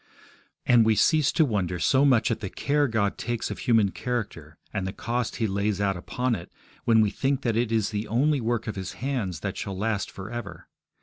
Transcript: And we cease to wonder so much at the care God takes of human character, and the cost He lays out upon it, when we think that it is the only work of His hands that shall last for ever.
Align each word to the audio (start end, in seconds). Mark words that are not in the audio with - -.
And 0.65 0.83
we 0.83 0.95
cease 0.95 1.31
to 1.33 1.45
wonder 1.45 1.77
so 1.77 2.05
much 2.05 2.31
at 2.31 2.39
the 2.39 2.49
care 2.49 2.87
God 2.87 3.19
takes 3.19 3.51
of 3.51 3.59
human 3.59 3.91
character, 3.91 4.57
and 4.73 4.87
the 4.87 4.91
cost 4.93 5.35
He 5.35 5.45
lays 5.45 5.79
out 5.79 5.95
upon 5.95 6.33
it, 6.33 6.51
when 6.85 7.01
we 7.01 7.11
think 7.11 7.43
that 7.43 7.55
it 7.55 7.71
is 7.71 7.91
the 7.91 8.07
only 8.07 8.41
work 8.41 8.65
of 8.65 8.75
His 8.75 8.93
hands 8.93 9.41
that 9.41 9.57
shall 9.57 9.77
last 9.77 10.09
for 10.09 10.31
ever. 10.31 10.67